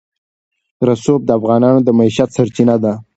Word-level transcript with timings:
رسوب 0.87 1.19
د 1.25 1.29
افغانانو 1.39 1.79
د 1.83 1.89
معیشت 1.97 2.29
سرچینه 2.37 2.75
ده. 2.83 2.93